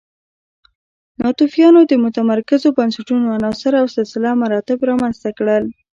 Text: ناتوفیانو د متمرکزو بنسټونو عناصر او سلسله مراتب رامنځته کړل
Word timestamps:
ناتوفیانو 1.21 1.81
د 1.87 1.93
متمرکزو 2.03 2.69
بنسټونو 2.77 3.25
عناصر 3.37 3.73
او 3.81 3.87
سلسله 3.97 4.29
مراتب 4.41 4.79
رامنځته 4.89 5.29
کړل 5.37 5.63